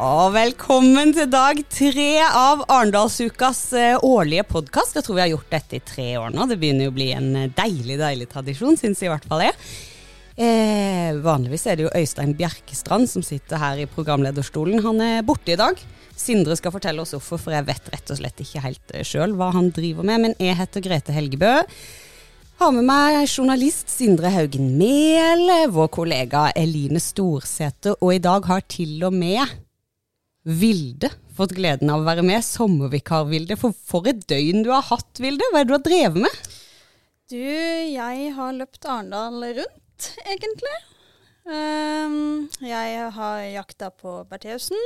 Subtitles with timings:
[0.00, 4.94] Og velkommen til dag tre av Arendalsukas eh, årlige podkast.
[4.96, 6.46] Jeg tror vi har gjort dette i tre år nå.
[6.48, 9.52] Det begynner jo å bli en eh, deilig, deilig tradisjon, syns i hvert fall jeg.
[10.40, 14.80] Eh, vanligvis er det jo Øystein Bjerkestrand som sitter her i programlederstolen.
[14.88, 15.76] Han er borte i dag.
[16.16, 19.36] Sindre skal fortelle oss hvorfor, for jeg vet rett og slett ikke helt eh, sjøl
[19.36, 20.24] hva han driver med.
[20.24, 21.58] Men jeg heter Grete Helgebø.
[22.64, 28.64] Har med meg journalist Sindre Haugen Mehl, vår kollega Eline Storsæter, og i dag har
[28.64, 29.60] til og med
[30.48, 32.44] Vilde fått gleden av å være med.
[32.44, 33.58] Sommervikar-Vilde.
[33.60, 35.46] For, for et døgn du har hatt, Vilde.
[35.52, 36.48] Hva er det du har drevet med?
[37.30, 40.78] Du, jeg har løpt Arendal rundt, egentlig.
[41.46, 44.80] Um, jeg har jakta på Bertheussen.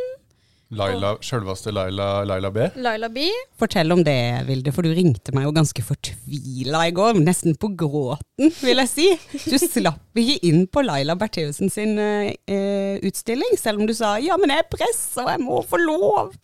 [0.75, 2.69] Laila, Sjølveste Laila, Laila B.
[2.81, 3.27] Laila B.
[3.61, 4.17] Fortell om det,
[4.49, 7.21] Vilde, for du ringte meg jo ganske fortvila i går.
[7.21, 9.09] Nesten på gråten, vil jeg si.
[9.45, 14.39] Du slapp ikke inn på Laila Bertheussen sin eh, utstilling, selv om du sa 'ja,
[14.41, 16.35] men jeg er pressa, og jeg må få lov'.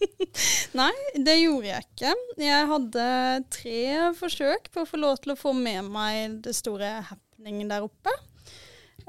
[0.80, 2.14] Nei, det gjorde jeg ikke.
[2.40, 3.06] Jeg hadde
[3.52, 3.80] tre
[4.18, 8.14] forsøk på å få lov til å få med meg det store happeningen der oppe.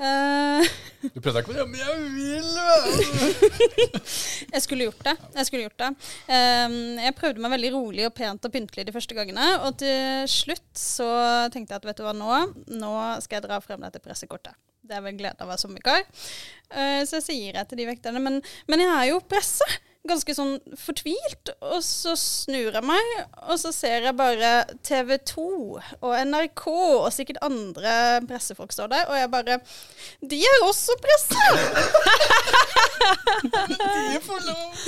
[0.02, 0.66] Uh,
[1.14, 2.48] du prøvde ikke på det, men jeg vil
[4.56, 5.14] Jeg skulle gjort det.
[5.36, 5.90] Jeg skulle gjort det.
[6.26, 9.46] Um, jeg prøvde meg veldig rolig og pent og pyntelig de første gangene.
[9.68, 11.12] Og til slutt så
[11.54, 12.42] tenkte jeg at vet du hva nå,
[12.74, 14.58] nå skal jeg dra frem dette pressekortet.
[14.82, 16.10] Det er vel gleden av å være sommervikar.
[16.74, 18.42] Uh, så jeg sier jeg til de vekterne, men,
[18.72, 19.70] men jeg er jo presse
[20.08, 21.54] ganske sånn fortvilt.
[21.72, 23.12] Og så snur jeg meg,
[23.48, 24.52] og så ser jeg bare
[24.86, 25.48] TV 2
[26.02, 29.60] og NRK og sikkert andre pressefolk står der, og jeg bare
[30.32, 31.46] De er også presse!
[34.12, 34.82] de får lov!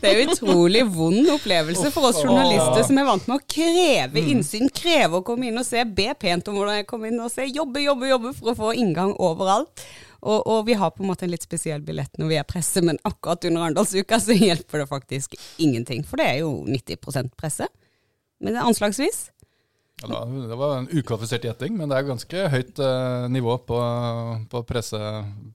[0.00, 4.22] Det er jo utrolig vond opplevelse for oss journalister som er vant med å kreve
[4.22, 4.30] mm.
[4.34, 7.32] innsyn, kreve å komme inn og se, be pent om hvordan jeg kom inn og
[7.32, 9.86] se, jobbe, jobbe, jobbe for å få inngang overalt.
[10.24, 12.80] Og, og, vi har på en måte en litt spesiell billett når vi er presse,
[12.84, 16.04] men akkurat under Arendalsuka så hjelper det faktisk ingenting.
[16.08, 17.68] For det er jo 90% presse.
[18.40, 19.28] Men det er anslagsvis.
[20.02, 23.78] Ja, det var en ukvalifisert gjetting, men det er ganske høyt eh, nivå på,
[24.50, 24.98] på presse,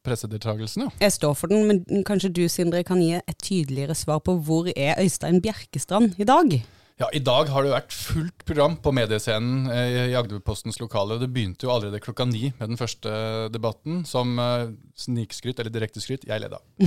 [0.05, 0.87] pressedeltakelsen.
[0.87, 0.93] Ja.
[1.03, 4.71] Jeg står for den, men kanskje du Sindre kan gi et tydeligere svar på hvor
[4.73, 6.55] er Øystein Bjerkestrand i dag?
[6.99, 11.15] Ja, I dag har det vært fullt program på mediescenen eh, i Agderpostens lokale.
[11.21, 13.13] Det begynte jo allerede klokka ni med den første
[13.53, 14.67] debatten, som uh,
[14.99, 16.59] snikskryt, eller direkteskryt, jeg leda.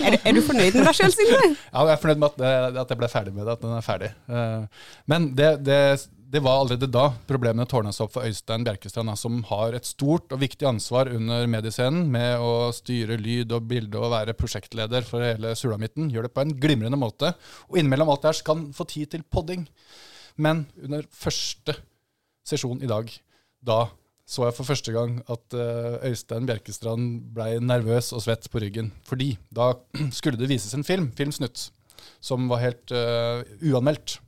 [0.00, 1.38] er, er, du fornøyd med deg sjøl, Sindre?
[1.54, 2.50] Ja, jeg er fornøyd med at, det,
[2.82, 4.10] at, jeg ble ferdig med det, at den er ferdig.
[5.14, 5.80] Men det, det
[6.26, 10.32] det var allerede da problemene tårna seg opp for Øystein Bjerkestrand, som har et stort
[10.34, 15.22] og viktig ansvar under mediescenen med å styre lyd og bilde og være prosjektleder for
[15.22, 16.10] hele Sulamitten.
[16.10, 17.30] Gjør det på en glimrende måte.
[17.70, 19.68] Og innimellom alt det her skal han få tid til podding.
[20.42, 21.78] Men under første
[22.46, 23.12] sesjon i dag,
[23.62, 23.86] da
[24.26, 28.90] så jeg for første gang at eh, Øystein Bjerkestrand ble nervøs og svett på ryggen.
[29.06, 29.70] Fordi da
[30.18, 31.68] skulle det vises en film, Filmsnutt,
[32.20, 34.18] som var helt uh, uanmeldt.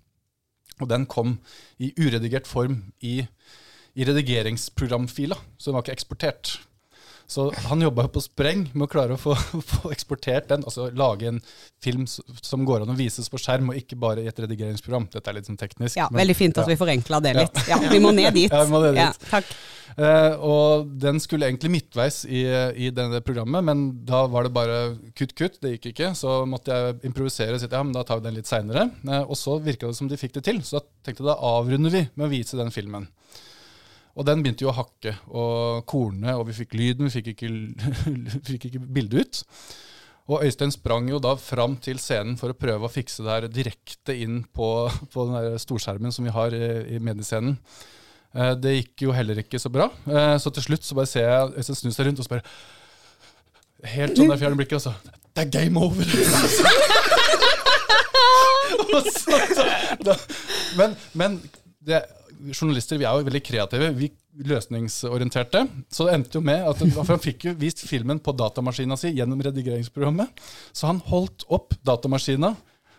[0.81, 1.39] Og den kom
[1.78, 3.21] i uredigert form i,
[3.94, 6.59] i redigeringsprogramfila, så den var ikke eksportert.
[7.28, 9.34] Så han jobba på spreng med å klare å få,
[9.71, 11.41] få, eksportert den, altså lage en
[11.84, 15.11] film som går an å vises på skjerm, og ikke bare i et redigeringsprogram.
[15.12, 15.99] Dette er litt sånn teknisk.
[16.00, 16.72] Ja, men, Veldig fint at ja.
[16.72, 17.61] vi forenkla det litt.
[17.69, 17.83] Ja.
[17.84, 17.91] ja.
[17.93, 18.49] vi må ned dit.
[18.49, 19.05] Ja, vi må ned dit.
[19.05, 19.53] Ja, takk.
[19.99, 22.44] Uh, og den skulle egentlig midtveis i,
[22.78, 24.78] i denne programmet, men da var det bare
[25.19, 25.60] kutt, kutt.
[25.60, 26.12] Det gikk ikke.
[26.16, 28.89] Så måtte jeg improvisere og si ja, men da tar vi den litt seinere.
[29.05, 31.37] Uh, og så virka det som de fikk det til, så da tenkte jeg da
[31.53, 33.10] avrunder vi med å vise den filmen.
[34.18, 37.50] Og den begynte jo å hakke og korne, og vi fikk lyden, vi fikk ikke,
[38.48, 39.42] fikk ikke bildet ut.
[40.28, 43.46] Og Øystein sprang jo da fram til scenen for å prøve å fikse det her
[43.52, 47.56] direkte inn på, på den der storskjermen som vi har i, i mediescenen.
[48.34, 49.86] Eh, det gikk jo heller ikke så bra.
[50.04, 52.44] Eh, så til slutt så bare ser jeg Øystein snu seg rundt og spør
[53.86, 54.92] Helt sånn der fjerne blikket, og så
[55.30, 56.02] Det er game over!
[59.54, 59.66] så,
[60.02, 60.18] da,
[60.76, 61.38] men, men
[61.86, 62.02] det,
[62.53, 63.91] journalister vi er jo veldig kreative.
[63.98, 64.10] Vi
[64.48, 65.65] løsningsorienterte.
[65.91, 69.42] Så det endte jo med at han fikk jo vist filmen på datamaskina si gjennom
[69.42, 70.42] redigeringsprogrammet.
[70.72, 72.54] Så han holdt opp datamaskina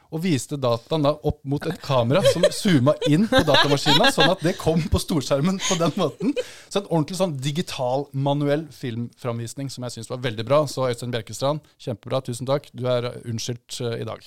[0.10, 4.42] og viste dataen da opp mot et kamera som zooma inn på datamaskina, sånn at
[4.42, 6.34] det kom på storskjermen på den måten.
[6.66, 10.64] Så en ordentlig sånn digital, manuell filmframvisning som jeg syns var veldig bra.
[10.70, 12.24] Så Øystein Bjerkestrand, kjempebra.
[12.26, 12.72] Tusen takk.
[12.74, 14.26] Du er unnskyldt uh, i dag.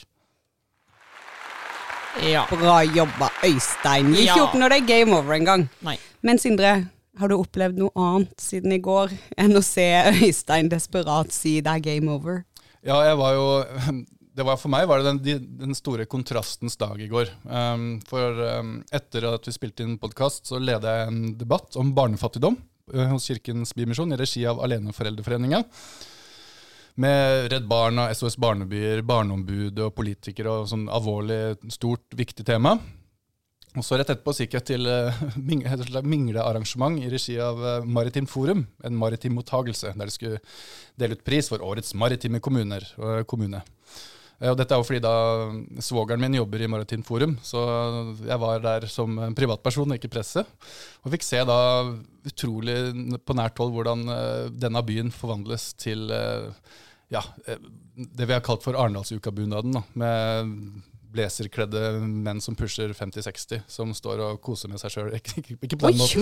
[2.21, 2.45] Ja.
[2.51, 4.13] Bra jobba, Øystein.
[4.13, 4.41] Gikk ja.
[4.45, 5.65] opp når det er game over en gang.
[5.87, 5.97] Nei.
[6.21, 6.75] Men Sindre,
[7.19, 11.73] har du opplevd noe annet siden i går enn å se Øystein desperat si det
[11.73, 12.43] er game over?
[12.85, 13.47] Ja, jeg var jo
[14.37, 17.33] det var, For meg var det den, den store kontrastens dag i går.
[17.49, 21.93] Um, for um, etter at vi spilte inn podkast, så leda jeg en debatt om
[21.97, 22.57] barnefattigdom
[22.95, 25.65] uh, hos Kirkens Bymisjon i regi av Aleneforeldreforeninga.
[27.01, 32.77] Med Redd Barna, SOS Barnebyer, Barneombud og politikere og sånn alvorlig, stort, viktig tema.
[33.73, 38.67] Og så Rett etterpå gikk jeg til et minglearrangement i regi av Maritim Maritimt Forum.
[38.85, 40.43] En maritim mottagelse, der de skulle
[41.01, 43.63] dele ut pris for årets maritime kommuner, uh, kommune.
[44.43, 45.15] Og dette er jo fordi da
[45.85, 47.61] svogeren min jobber i Maritimt Forum, så
[48.27, 50.43] jeg var der som privatperson, ikke presse.
[51.05, 51.59] Og fikk se da
[52.27, 52.79] utrolig
[53.23, 54.03] på nært hold hvordan
[54.59, 56.11] denne byen forvandles til
[57.13, 57.23] ja,
[57.95, 59.79] det vi har kalt for Arendalsukabunaden.
[59.95, 60.51] Med
[61.13, 65.11] blazerkledde menn som pusher 50-60, som står og koser med seg sjøl.
[65.19, 66.21] Ikke, på den måten.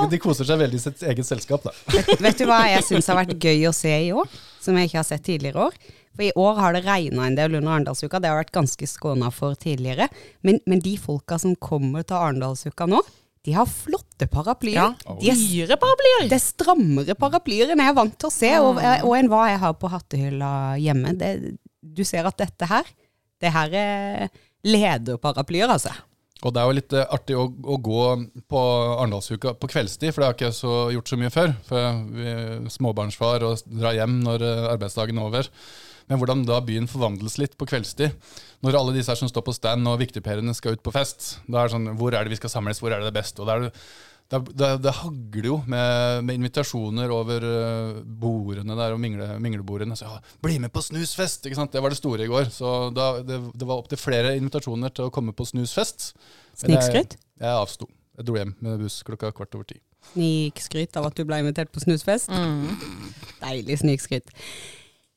[0.00, 1.74] Men de koser, seg veldig i sitt eget selskap, da.
[1.94, 4.28] Vet, vet du hva jeg syns har vært gøy å se i år,
[4.62, 5.80] som jeg ikke har sett tidligere år?
[6.16, 9.30] For I år har det regna en del under Arendalsuka, det har vært ganske skåna
[9.34, 10.10] for tidligere.
[10.46, 13.00] Men, men, de folka som kommer til Arendalsuka nå,
[13.46, 14.76] de har flotte paraplyer.
[14.76, 16.26] Ja, de er dyre paraplyer.
[16.28, 19.46] Det er strammere paraplyer enn jeg er vant til å se, og, og enn hva
[19.48, 20.50] jeg har på hattehylla
[20.82, 21.14] hjemme.
[21.16, 21.30] Det,
[21.80, 22.88] du ser at dette her,
[23.40, 24.30] det her er
[24.66, 25.92] lederparaplyer, altså.
[26.40, 28.04] Og det er jo litt uh, artig å, å, gå
[28.48, 28.60] på
[28.96, 31.52] Arendalsuka på kveldstid, for det har ikke jeg så, gjort så mye før.
[31.68, 35.50] For vi er småbarnsfar og drar hjem når uh, arbeidsdagen er over.
[36.10, 38.16] Men hvordan da byen forvandles litt på kveldstid.
[38.64, 41.36] Når alle disse her som står på stand og viktigperene skal ut på fest.
[41.46, 43.44] Da er det sånn, Hvor er det vi skal samles, hvor er det det beste?
[43.44, 43.74] Og da er det
[44.30, 49.96] det, det, det, hagler jo med, med invitasjoner over uh, bordene der og mingle, minglebordene.
[49.98, 51.72] Så, ja, 'Bli med på snusfest!' ikke sant?
[51.74, 52.46] Det var det store i går.
[52.54, 56.12] Så da, det, det var opptil flere invitasjoner til å komme på snusfest.
[56.62, 57.18] Snikskryt?
[57.18, 57.90] Jeg, jeg avsto.
[58.20, 59.80] Jeg dro hjem med buss klokka kvart over ti.
[60.12, 62.30] Snikskryt av at du ble invitert på snusfest?
[62.30, 63.10] Mm.
[63.42, 64.30] Deilig snikskryt.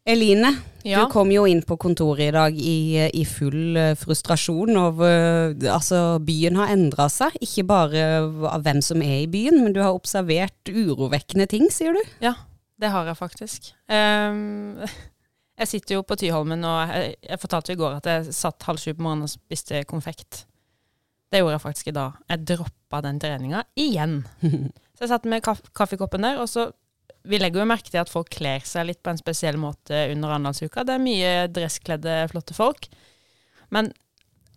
[0.03, 0.49] Eline,
[0.83, 0.99] ja.
[0.99, 2.79] du kom jo inn på kontoret i dag i,
[3.15, 7.37] i full uh, frustrasjon over uh, Altså, byen har endra seg.
[7.43, 8.01] Ikke bare
[8.49, 12.01] av hvem som er i byen, men du har observert urovekkende ting, sier du?
[12.25, 12.35] Ja,
[12.83, 13.71] det har jeg faktisk.
[13.87, 14.83] Um,
[15.63, 18.67] jeg sitter jo på Tyholmen, og jeg, jeg fortalte jo i går at jeg satt
[18.67, 20.43] halv sju på morgenen og spiste konfekt.
[21.31, 22.19] Det gjorde jeg faktisk i dag.
[22.29, 24.19] Jeg droppa den treninga igjen.
[24.93, 26.67] Så jeg satt med kaff kaffekoppen der, og så
[27.23, 30.33] vi legger jo merke til at folk kler seg litt på en spesiell måte under
[30.33, 30.83] Arendalsuka.
[30.87, 32.89] Det er mye dresskledde, flotte folk.
[33.73, 33.91] Men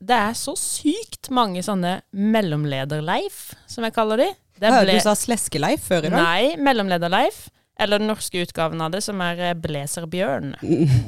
[0.03, 4.31] det er så sykt mange sånne mellomleder-Leif, som jeg kaller de.
[4.61, 4.97] Det ble...
[4.99, 6.19] Du sa Sleske-Leif før i dag?
[6.19, 7.47] Nei, mellomleder-Leif.
[7.81, 10.55] Eller den norske utgaven av det, som er blazer-bjørn.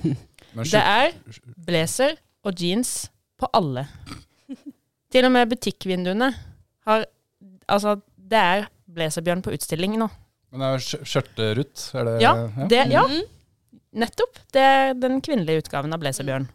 [0.72, 1.14] det er
[1.68, 3.08] blazer og jeans
[3.40, 3.86] på alle.
[5.12, 6.32] Til og med butikkvinduene
[6.88, 7.08] har
[7.68, 10.06] Altså, det er Blazerbjørn på utstilling nå.
[10.52, 11.82] Men det er skjørterutt?
[11.98, 12.32] Er det Ja,
[12.70, 13.04] det, ja.
[13.04, 13.24] Mm.
[14.04, 14.40] nettopp.
[14.54, 16.48] Det er den kvinnelige utgaven av Blazerbjørn.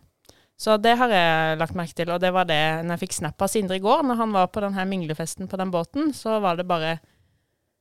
[0.60, 3.42] Så det har jeg lagt merke til, og det var det når jeg fikk snap
[3.42, 6.38] av Sindre i går, når han var på den her minglefesten på den båten, så
[6.44, 7.00] var det bare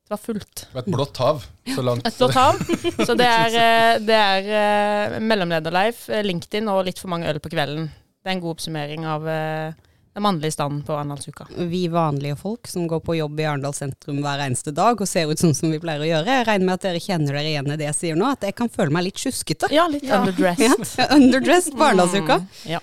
[0.02, 0.64] Det var fullt.
[0.76, 1.44] Et blått hav
[1.74, 2.06] så langt.
[2.08, 2.58] Et blått hav.
[3.06, 7.38] Så det er, eh, det er uh, mellomlederleif, eh, LinkedIn og litt for mange øl
[7.40, 7.86] på kvelden.
[8.20, 11.46] Det er en god oppsummering av uh, den mannlige standen på Arendalsuka.
[11.56, 15.30] Vi vanlige folk som går på jobb i Arendal sentrum hver eneste dag og ser
[15.30, 16.36] ut sånn som vi pleier å gjøre.
[16.36, 18.56] Jeg regner med at dere kjenner dere igjen i det jeg sier nå, at jeg
[18.58, 19.70] kan føle meg litt sjuskete.
[19.72, 20.20] Ja, litt ja.
[20.20, 20.84] underdressed.
[21.00, 22.42] Ja, underdressed på Arendalsuka.
[22.42, 22.82] Mm, ja.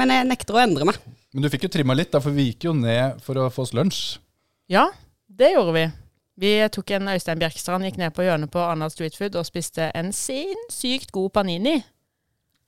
[0.00, 1.02] men jeg nekter å endre meg.
[1.36, 3.66] Men du fikk jo trimma litt, da, for vi gikk jo ned for å få
[3.66, 4.00] oss lunsj.
[4.72, 4.88] Ja,
[5.28, 5.84] det gjorde vi.
[6.40, 9.90] Vi tok en Øystein Bjerkstrand, gikk ned på hjørnet på Arendal Street Food og spiste
[9.96, 11.78] en sinnssykt god panini.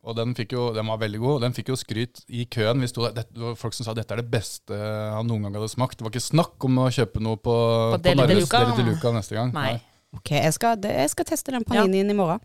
[0.09, 1.43] Og den, jo, den, var veldig god.
[1.45, 2.81] Den fikk jo skryt i køen.
[2.81, 4.79] Vi stod, det, det var folk som sa dette er det beste
[5.13, 5.99] han noen gang hadde smakt.
[6.01, 7.57] Det var ikke snakk om å kjøpe noe på,
[7.93, 9.53] på, på Narves Deli de Luca neste gang.
[9.57, 9.75] Nei.
[9.77, 9.85] Nei.
[10.17, 12.15] Ok, jeg skal, jeg skal, teste den paninien ja.
[12.15, 12.41] i morgen.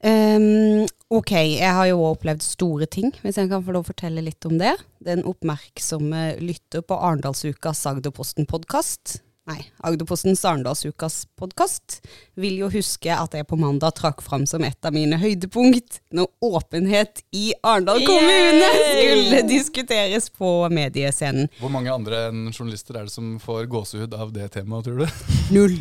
[0.00, 4.22] Um, ok, jeg har jo opplevd store ting, hvis jeg kan få lov å fortelle
[4.24, 4.76] litt om det.
[5.02, 12.02] Den oppmerksomme lytter på Arendalsukas Agderposten-podkast Nei, Agderpostens Arendalsukas podkast
[12.36, 16.28] vil jo huske at jeg på mandag trakk fram som et av mine høydepunkt når
[16.44, 21.48] åpenhet i Arendal kommune skulle diskuteres på mediescenen.
[21.56, 25.26] Hvor mange andre enn journalister er det som får gåsehud av det temaet, tror du?
[25.56, 25.78] Null.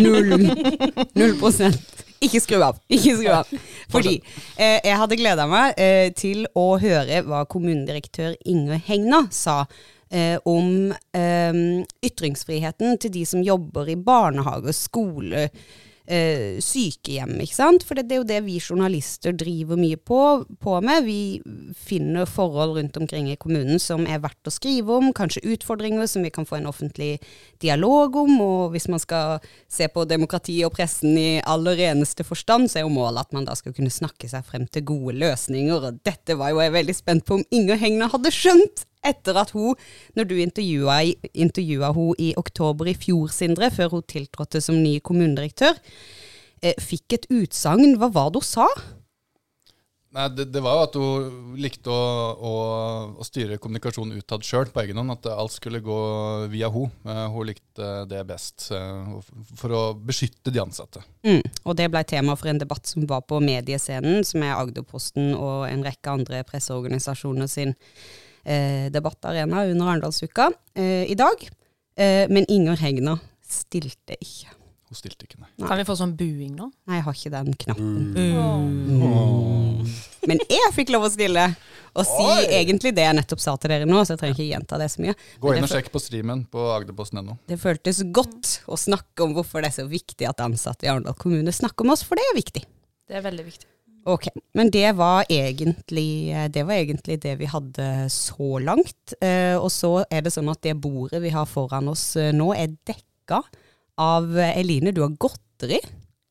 [0.00, 0.48] Null.
[1.12, 2.04] Null prosent.
[2.24, 2.80] Ikke skru av.
[2.88, 3.50] Ikke skru av.
[3.92, 4.16] Fordi
[4.56, 9.66] eh, jeg hadde gleda meg eh, til å høre hva kommunedirektør Inger Hegna sa
[10.14, 11.56] eh, om eh,
[12.06, 15.48] ytringsfriheten til de som jobber i barnehage, skole,
[16.06, 17.34] eh, sykehjem.
[17.40, 17.84] ikke sant?
[17.86, 20.20] For det, det, er jo det vi journalister driver mye på,
[20.60, 21.08] på, med.
[21.08, 21.40] Vi
[21.76, 26.24] finner forhold rundt omkring i kommunen som er verdt å skrive om, kanskje utfordringer som
[26.26, 27.18] vi kan få en offentlig
[27.62, 28.36] dialog om.
[28.44, 32.88] Og hvis man skal se på demokrati og pressen i aller reneste forstand, så er
[32.88, 35.90] jo målet at man da skal kunne snakke seg frem til gode løsninger.
[35.90, 39.54] Og dette var jo jeg veldig spent på om Inger Hegna hadde skjønt etter at
[39.56, 39.78] hun,
[40.16, 45.78] når du intervjua, hun i oktober i fjor, Sindre, før hun tiltrådte som ny kommunedirektør,
[46.62, 47.98] eh, fikk et utsagn.
[48.00, 48.68] Hva var det hun sa?
[50.14, 52.02] Nei, det, det var jo at hun likte å,
[52.38, 52.50] å,
[53.18, 55.10] å styre kommunikasjonen utad sjøl på egen hånd.
[55.16, 55.96] At alt skulle gå
[56.52, 56.92] via hun.
[57.02, 59.16] Eh, Hun likte det best eh,
[59.58, 61.02] for å beskytte de ansatte.
[61.26, 61.42] Mm.
[61.64, 65.66] Og det ble tema for en debatt som var på mediescenen, som er Agderposten og
[65.66, 67.74] en rekke andre presseorganisasjoner sin
[68.94, 71.48] debattarena under Arendalsuka eh, i dag.
[71.96, 74.52] Eh, men Inger Hegna stilte ikke.
[74.84, 75.48] Hun stilte ikke, nei.
[75.66, 76.68] Kan vi få sånn buing nå?
[76.86, 77.94] Nei, jeg har ikke den knappen.
[80.28, 81.46] Men jeg fikk lov å stille,
[81.94, 82.44] og si Oi!
[82.60, 85.04] egentlig det jeg nettopp sa til dere nå, så jeg trenger ikke gjenta det så
[85.04, 85.16] mye.
[85.42, 87.38] Gå inn og sjekk på streamen på agderposten.no.
[87.50, 91.16] Det føltes godt å snakke om hvorfor det er så viktig at ansatte i Arendal
[91.20, 92.64] kommune snakker med oss, for det er viktig.
[93.08, 93.68] Det er veldig viktig.
[94.06, 99.14] Ok, men det var egentlig det, var egentlig det vi hadde så langt.
[99.24, 102.50] Eh, og så er det sånn at det bordet vi har foran oss eh, nå,
[102.52, 103.40] er dekka
[104.02, 105.80] av eh, Eline, du har godteri.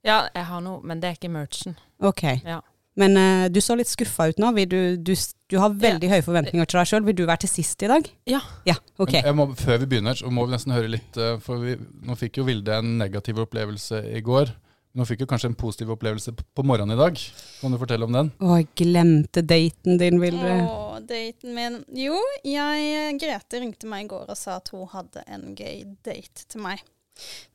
[0.06, 1.78] Ja, jeg har noe, men det er ikke merchen.
[2.04, 2.60] Ok, Ja.
[3.00, 4.52] men eh, du så litt skuffa ut nå.
[4.54, 5.14] Vil du, du,
[5.50, 7.06] du har veldig høye forventninger til deg sjøl.
[7.08, 8.06] Vil du være til sist i dag?
[8.30, 8.42] Ja.
[8.70, 9.16] Ja, ok.
[9.24, 11.74] Jeg må, før vi begynner, så må vi nesten høre litt eh, For vi,
[12.06, 14.54] nå fikk jo Vilde en negativ opplevelse i går.
[14.94, 17.18] Nå fikk jo kanskje en positiv opplevelse på morgenen i dag.
[17.58, 18.28] Kan du fortelle om den?
[18.46, 20.52] Å, jeg glemte daten din, Vilde.
[20.70, 21.80] Å, daten min.
[21.98, 26.46] Jo, jeg, Grete ringte meg i går og sa at hun hadde en gøy date
[26.46, 26.86] til meg.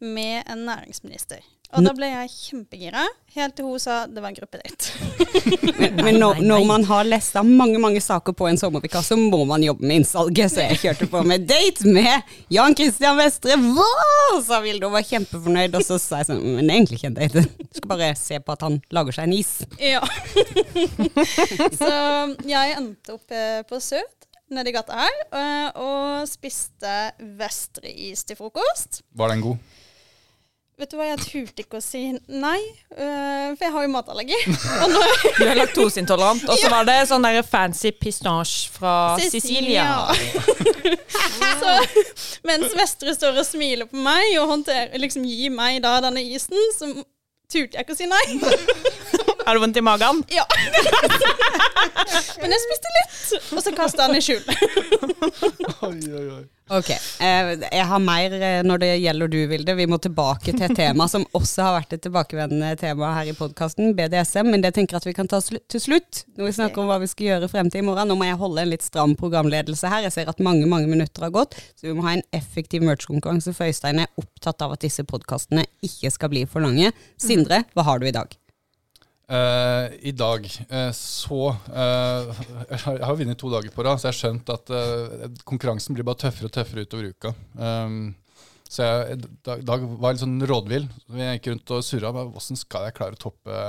[0.02, 1.47] Med en næringsminister.
[1.76, 3.02] Og da ble jeg kjempegira,
[3.37, 4.94] helt til hun sa det var en gruppedate.
[5.78, 9.44] Men, men når, når man har lesta mange mange saker på en sommervikar, så må
[9.46, 10.50] man jobbe med innsalget.
[10.50, 13.54] Så jeg kjørte på med date med Jan Christian Vestre.
[13.62, 14.40] Wow!
[14.42, 15.76] sa Vilde og var kjempefornøyd.
[15.78, 17.44] Og så sa jeg sånn Men egentlig ikke en date.
[17.46, 19.54] Du skal bare se på at han lager seg en is.
[19.78, 20.02] Ja.
[21.80, 21.92] så
[22.48, 24.18] jeg endte opp eh, på Søt
[24.54, 26.94] nedi gata her eh, og spiste
[27.38, 29.02] Vestre-is til frokost.
[29.18, 29.77] Var den god?
[30.78, 32.58] Vet du hva, jeg turte ikke å si nei,
[32.94, 34.37] eh, for jeg har jo matallergi.
[35.40, 36.44] Du er laktoseintolerant.
[36.47, 40.06] Og så var det sånn der fancy pistasje fra Sicilia.
[41.64, 41.75] så,
[42.47, 46.54] mens Vestre står og smiler på meg og håndterer, liksom gir meg da denne isen,
[46.78, 46.92] så
[47.50, 48.25] turte jeg ikke å si nei.
[49.49, 50.19] Har du vondt i magen?
[50.28, 50.45] Ja.
[52.37, 53.14] Men jeg spiste litt,
[53.57, 54.43] og så kasta han i skjul.
[55.88, 56.43] Oi, oi, oi.
[56.76, 59.76] Ok, eh, jeg har mer eh, når det gjelder du, Vilde.
[59.78, 63.37] Vi må tilbake til et tema som også har vært et tilbakevendende tema her i
[63.38, 64.50] podkasten, BDSM.
[64.52, 66.99] Men det tenker jeg at vi kan ta til slutt, når vi snakker om hva
[67.00, 68.12] vi skal gjøre frem til i morgen.
[68.12, 70.05] Nå må jeg holde en litt stram programledelse her.
[70.05, 73.57] Jeg ser at mange mange minutter har gått, så vi må ha en effektiv merch-konkurranse.
[73.57, 76.93] For Øystein er opptatt av at disse podkastene ikke skal bli for lange.
[77.17, 78.37] Sindre, hva har du i dag?
[79.28, 82.30] Eh, I dag uh, så uh,
[82.70, 84.73] Jeg har- vunnet to dager på rad, så jeg har skjønt at
[85.44, 87.35] konkurransen blir bare tøffere og tøffere utover uka.
[87.61, 88.14] Um,
[88.68, 90.88] så jeg dag, dag var litt sånn rådvill.
[91.16, 92.12] Jeg gikk rundt og surra.
[92.12, 93.61] Hvordan skal jeg klare å toppe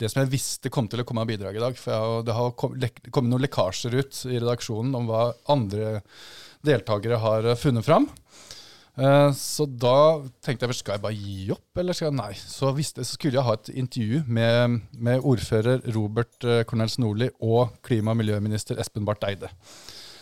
[0.00, 1.76] det som jeg visste kom til å komme av bidrag i dag?
[1.76, 5.98] For jeg, det har kommet noen lekkasjer ut i redaksjonen om hva andre
[6.64, 8.08] deltakere har funnet fram.
[9.00, 12.32] Eh, Så da tenkte jeg først, skal jeg bare gi opp, eller skal jeg nei?
[12.36, 17.30] Så, visste, så skulle jeg ha et intervju med, med ordfører Robert eh, Cornels Nordli
[17.40, 19.48] og klima- og miljøminister Espen Barth Eide.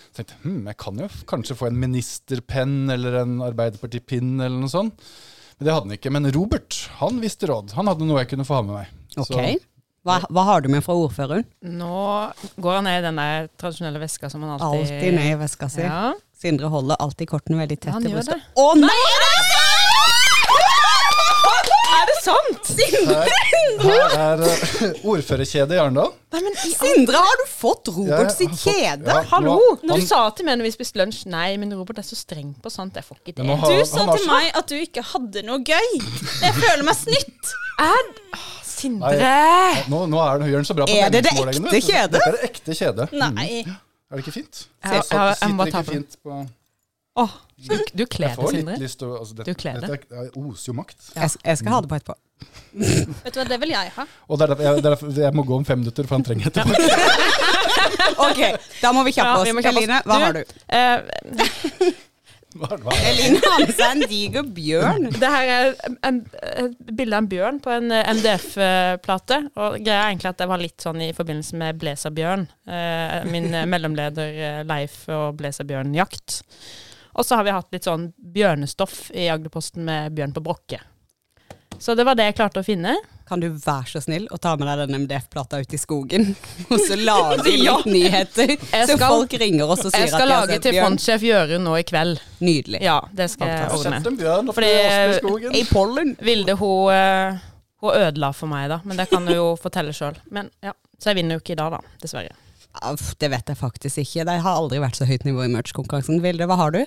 [0.08, 4.56] Så tenkte jeg, hm, jeg kan jo kanskje få en ministerpenn eller en Arbeiderpartipinn eller
[4.62, 5.02] noe sånt.
[5.58, 6.12] Men det hadde han ikke.
[6.14, 7.74] Men Robert, han visste råd.
[7.74, 8.94] Han hadde noe jeg kunne få ha med meg.
[9.18, 9.26] Ok.
[9.26, 9.42] Så,
[10.06, 11.42] Hva, hva har du med fra ordføreren?
[11.66, 11.90] Nå
[12.62, 15.68] går han ned i den der tradisjonelle veska som han alltid Alltid ned i veska
[15.74, 15.82] si.
[15.84, 16.12] Ja.
[16.38, 18.44] Sindre holder alltid kortene veldig tett til brystet.
[18.54, 18.94] Å nei!
[21.88, 22.68] Er det sant?
[23.82, 26.12] her, her er ordførerkjedet i Arendal.
[26.34, 29.08] Nei, men Sindre, har du fått Robert sitt fått- kjede?
[29.08, 29.56] ja, Hallo!
[29.56, 32.06] nå- Når han- du sa til meg når vi spiste lunsj Nei, men Robert er
[32.06, 32.94] så streng på sånt.
[32.94, 33.46] Jeg får ikke det.
[33.48, 35.90] Har- Du sa til meg at du ikke hadde noe gøy.
[36.44, 37.52] Jeg føler meg snytt.
[37.80, 38.14] Er
[38.62, 39.10] Sindre!
[39.10, 39.88] Sindre!
[39.90, 42.12] Nå, nå er den, gjør den så bra på Er det det ekte kjedet?
[42.12, 43.08] Dette er det ekte kjede.
[43.12, 43.64] Nei.
[44.10, 44.68] Er det ikke fint?
[44.84, 46.04] Jeg- jeg- jeg, jeg må ta ikke på den.
[46.04, 46.48] fint på
[47.18, 47.30] Åh,
[47.68, 48.76] du, du kler Jeg det, får litt Sindre.
[48.78, 49.88] lyst til å altså, det, Du kler det.
[49.90, 51.00] Dette er- oser jo makt.
[51.16, 52.14] Jeg, jeg skal ha det på etterpå.
[53.24, 54.04] Vet du hva, det vil jeg ha.
[54.28, 56.70] Og er derfor jeg, derfor jeg må gå om fem minutter, for han trenger etterpå.
[58.28, 58.40] Ok,
[58.82, 59.46] da må vi kjappe Ja, oss.
[59.48, 59.82] vi må kjappe oss.
[59.82, 60.44] Eline, hva Du- har du?
[60.68, 61.92] Eh,
[62.56, 65.08] Eline har med seg en diger bjørn.
[65.12, 65.74] det her er
[66.06, 69.40] en, et bilde av en bjørn på en eh, MDF-plate.
[69.60, 72.46] Og greia er egentlig at det var litt sånn i forbindelse med Blazabjørn.
[72.64, 76.40] Eh, min eh, mellomleder Leif og Blazabjørn-jakt.
[77.18, 80.80] Og så har vi hatt litt sånn bjørnestoff i Agderposten med bjørn på brokke.
[81.78, 82.96] Så det var det jeg klarte å finne.
[83.28, 86.30] Kan du være så snill å ta med deg den MDF-plata ut i skogen,
[86.72, 87.74] og så lage Ja.
[87.76, 88.54] litt nyheter?
[88.62, 90.72] Skal, Så folk ringer oss og sier Jeg skal at de har lage sett til
[90.78, 90.86] bjørn.
[90.86, 92.22] frontsjef Jørund nå i kveld.
[92.40, 92.80] Nydelig.
[92.86, 94.00] Ja, det skal jeg Jeg ordne.
[94.00, 95.54] sett en bjørn oppe Fordi- i skogen.
[95.60, 96.16] I pollen.
[96.24, 97.38] Vilde hun, eh,
[97.80, 100.16] Hun ødela for meg, da, men det kan du jo fortelle sjøl.
[100.64, 101.78] Ja, så jeg vinner jo ikke i dag, da.
[102.02, 102.32] Dessverre.
[103.20, 104.24] Det vet jeg faktisk ikke.
[104.26, 106.18] Det har aldri vært så høyt nivå i merch-konkurransen.
[106.20, 106.80] Vilde, hva har du?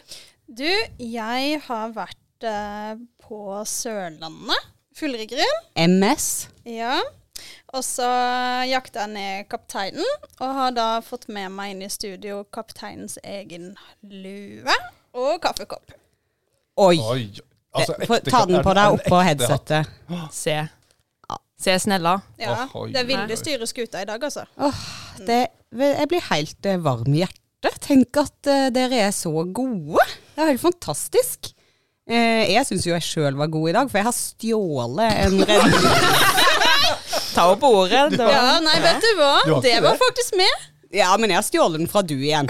[0.54, 0.68] Du,
[1.00, 4.60] jeg har vært uh, på Sørlandet.
[4.98, 5.58] Fullriggeren.
[5.76, 6.48] MS.
[6.68, 7.00] Ja.
[7.72, 8.08] Og så
[8.68, 10.06] jakta jeg ned kapteinen,
[10.42, 13.72] og har da fått med meg inn i studio kapteinens egen
[14.04, 14.76] lue
[15.16, 15.96] og kaffekopp.
[16.82, 16.98] Oi.
[17.00, 17.24] Oi.
[17.72, 19.88] Altså, Eh, ekte Ta den på deg oppå headsetet.
[20.44, 20.58] Se.
[21.62, 22.18] Se snella.
[22.42, 23.38] Ja, Åh, det er Vilde oi.
[23.70, 24.44] skuta i dag, altså.
[25.22, 27.78] Det, jeg blir helt eh, varm i hjertet.
[27.86, 30.02] Tenk at eh, dere er så gode.
[30.36, 31.52] Det er helt fantastisk.
[32.12, 35.38] Eh, jeg syns jo jeg sjøl var god i dag, for jeg har stjålet en
[35.48, 35.86] redning.
[37.36, 38.10] Ta opp ordet.
[38.12, 39.34] Det var- Ja, nei, vet du hva?
[39.48, 40.02] Du Det var det?
[40.02, 40.68] faktisk med.
[40.92, 42.50] Ja, men jeg har stjålet den fra du igjen.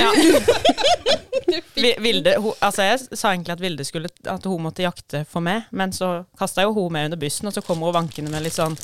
[0.00, 0.10] Ja.
[2.02, 5.68] Vilde, hun, altså jeg sa egentlig at Vilde skulle At hun måtte jakte for meg,
[5.70, 8.56] men så kasta jo hun meg under bussen, og så kommer hun vankende med litt
[8.56, 8.74] sånn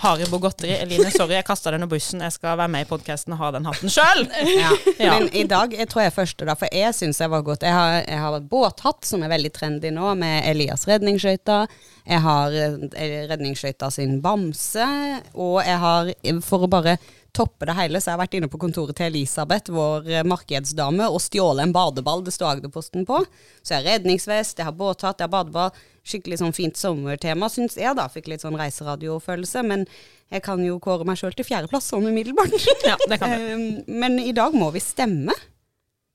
[0.00, 0.72] Haribo godteri.
[0.80, 2.22] Eline, sorry, jeg kasta den under bussen.
[2.24, 4.24] Jeg skal være med i podkasten og ha den hatten sjøl.
[4.60, 4.70] Ja.
[4.98, 5.12] Ja.
[5.14, 7.64] Men i dag jeg tror jeg første, da, for jeg syns jeg var godt.
[7.64, 11.62] Jeg har, jeg har båthatt som er veldig trendy nå, med Elias redningsskøyta.
[12.08, 14.88] Jeg har eh, redningsskøyta sin bamse,
[15.36, 16.12] og jeg har,
[16.44, 16.96] for å bare
[17.36, 21.06] toppe det hele, så jeg har vært inne på kontoret til Elisabeth, vår eh, markedsdame,
[21.10, 23.20] og stjålet en badeball det står Agderposten på.
[23.62, 25.70] Så jeg har redningsvest, jeg har båthatt, jeg har badeball.
[26.10, 28.06] Skikkelig sånn fint sommertema, syns jeg da.
[28.10, 29.62] Fikk litt sånn reiseradiofølelse.
[29.68, 29.84] Men
[30.32, 32.54] jeg kan jo kåre meg sjøl til fjerdeplass sånn umiddelbart.
[32.88, 33.46] Ja, det kan du.
[33.46, 33.64] Eh,
[34.00, 35.36] Men i dag må vi stemme.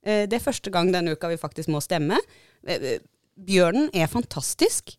[0.06, 2.18] Eh, Det er første gang denne uka vi faktisk må stemme.
[2.68, 2.98] Eh,
[3.36, 4.96] Bjørnen er fantastisk.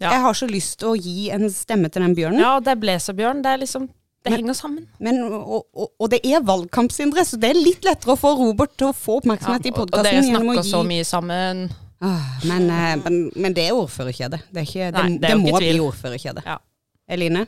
[0.00, 0.10] Ja.
[0.12, 2.40] Jeg har så lyst til å gi en stemme til den bjørnen.
[2.42, 3.38] Ja, det er Blazerbjørn.
[3.44, 3.86] Det er liksom
[4.26, 4.86] Det Men- henger sammen.
[4.98, 8.32] Men, og, og, og det er valgkamp, Sindre, så det er litt lettere å få
[8.40, 10.80] Robert til å få oppmerksomhet i og, og dere podkasten gjennom å snakker gi så
[10.88, 11.60] mye sammen.
[12.02, 14.42] Åh, men, eh, men, men det er ordførerkjede.
[14.50, 16.44] Det, er ikke, det, Nei, det, er det må ikke bli ordførerkjede.
[16.48, 16.58] Ja.
[17.06, 17.46] Eline?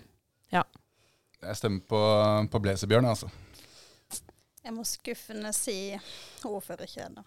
[1.39, 1.99] Jeg stemmer på,
[2.51, 3.29] på Blazerbjørn, altså.
[4.65, 5.77] Jeg må skuffende si
[6.45, 7.23] ordførerkjede.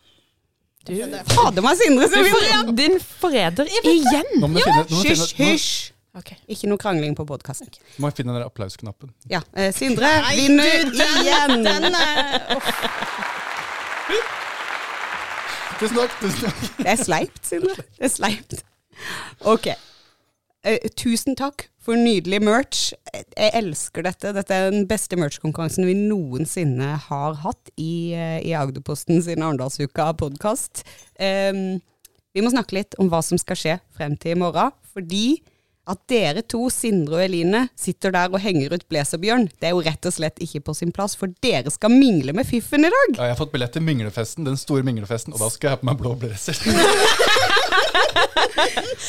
[0.81, 0.91] Du,
[1.31, 2.73] Fader meg, Sindre!
[2.75, 4.45] din forræder igjen!
[4.89, 5.71] Hysj, hysj!
[6.17, 6.33] Ok.
[6.51, 7.69] Ikke noe krangling på podkasten.
[8.01, 9.13] må jeg finne den applausknappen.
[9.31, 11.63] Ja, eh, Sindre vinner igjen!
[11.67, 12.59] Den er
[15.79, 16.17] Tusen takk!
[16.19, 16.65] tusen takk.
[16.77, 17.75] Det er sleipt, Sindre.
[17.97, 18.57] Det er sleipt.
[19.49, 19.69] Ok.
[20.67, 22.91] Eh, tusen takk for nydelig merch.
[23.15, 24.33] Jeg elsker dette.
[24.35, 30.83] Dette er den beste merch-konkurransen vi noensinne har hatt i, eh, i Agderposten sin Arendalsuka-podkast.
[32.31, 34.71] vi må snakke litt om hva som skal skje frem til i morgen.
[34.93, 35.41] Fordi
[35.91, 39.83] at dere to, Sindre og Eline, sitter der og henger ut Blazerbjørn, det er jo
[39.85, 43.15] rett og slett ikke på sin plass, for dere skal mingle med Fiffen i dag.
[43.17, 45.81] Ja, jeg har fått billett til minglefesten, den store minglefesten, og da skal jeg ha
[45.83, 46.59] på meg blå blazer.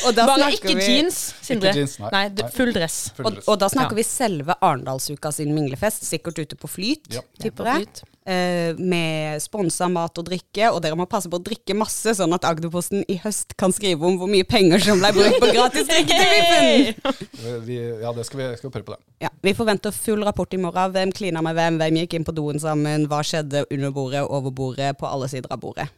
[0.07, 1.69] Og da Bare ikke vi- jeans, Sindre.
[1.71, 2.09] Ikke jeans, nei.
[2.29, 2.47] Nei.
[2.55, 2.97] full dress.
[3.15, 3.47] Full Og, dress.
[3.47, 3.95] og da snakker Ja.
[3.95, 7.21] vi selve Arendalsuka sin minglefest, sikkert ute på Flyt, Ja.
[7.39, 7.87] tipper jeg.
[7.87, 8.03] Flyt.
[8.25, 12.33] Eh, med sponsa mat og drikke, og dere må passe på å drikke masse, sånn
[12.33, 15.87] at Agderposten i høst kan skrive om hvor mye penger som ble brukt på gratis
[15.87, 17.65] drikke til Vippen!
[17.65, 19.01] Vi, ja, det skal vi, skal vi prøve på det.
[19.21, 20.93] Ja, vi forventer full rapport i morgen.
[20.93, 24.51] Hvem klina med hvem, hvem gikk inn på doen sammen, hva skjedde under bordet, over
[24.51, 25.89] bordet, på alle sider av bordet.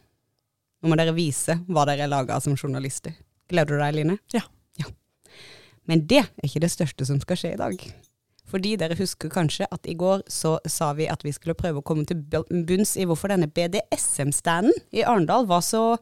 [0.86, 3.10] Nå må dere vise hva dere er laga som journalister.
[3.50, 4.14] Gleder du deg, Line?
[4.30, 4.44] Ja.
[5.90, 7.80] Men det er ikke det største som skal skje i dag.
[8.46, 11.86] Fordi dere husker kanskje at i går så sa vi at vi skulle prøve å
[11.86, 15.96] komme til bunns i hvorfor denne BDSM-standen i Arendal var så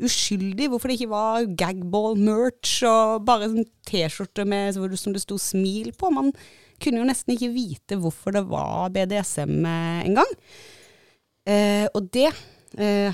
[0.00, 0.70] uskyldig.
[0.72, 4.48] Hvorfor det ikke var gagball-merch og bare sånn T-skjorte
[4.96, 6.08] som det sto smil på.
[6.08, 6.32] Man
[6.80, 10.32] kunne jo nesten ikke vite hvorfor det var BDSM eh, engang.
[11.44, 12.30] Eh, og det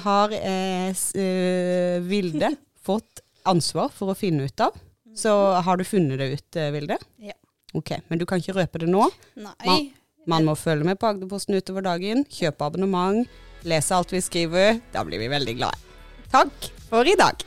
[0.03, 2.53] har eh, eh, Vilde
[2.89, 4.77] fått ansvar for å finne ut av.
[5.19, 5.33] Så
[5.67, 6.99] har du funnet det ut, eh, Vilde?
[7.17, 7.35] Ja.
[7.77, 9.09] Ok, Men du kan ikke røpe det nå.
[9.37, 9.93] Nei.
[10.29, 13.29] Man må følge med på Agderposten utover dagen, kjøpe abonnement,
[13.65, 14.81] lese alt vi skriver.
[14.93, 15.81] Da blir vi veldig glade.
[16.33, 17.45] Takk for i dag.